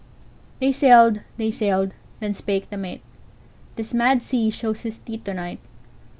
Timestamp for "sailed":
0.71-1.19, 1.51-1.93